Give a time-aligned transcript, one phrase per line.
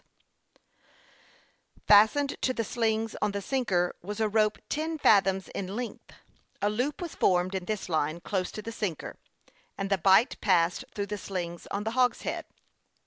[0.01, 1.97] THE YOUNG PILOT OF LAKE CHAMPLAIN.
[1.99, 6.11] Ill Fastened to the slings on the sinker was a rope ten fathoms in length.
[6.59, 9.17] A loop was formed in this line, close to the sinker,
[9.77, 12.45] and the bight passed through the slings on the hogshead.